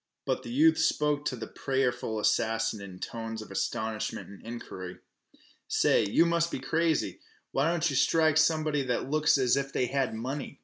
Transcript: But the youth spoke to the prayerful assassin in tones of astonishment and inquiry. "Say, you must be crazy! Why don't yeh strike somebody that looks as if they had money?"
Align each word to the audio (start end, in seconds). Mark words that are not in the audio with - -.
But 0.25 0.41
the 0.41 0.49
youth 0.49 0.79
spoke 0.79 1.25
to 1.25 1.35
the 1.35 1.45
prayerful 1.45 2.19
assassin 2.19 2.81
in 2.81 2.97
tones 2.97 3.39
of 3.39 3.51
astonishment 3.51 4.29
and 4.29 4.41
inquiry. 4.43 4.97
"Say, 5.67 6.03
you 6.05 6.25
must 6.25 6.49
be 6.49 6.57
crazy! 6.57 7.19
Why 7.51 7.69
don't 7.69 7.87
yeh 7.87 7.95
strike 7.95 8.37
somebody 8.37 8.81
that 8.81 9.11
looks 9.11 9.37
as 9.37 9.55
if 9.55 9.71
they 9.71 9.85
had 9.85 10.15
money?" 10.15 10.59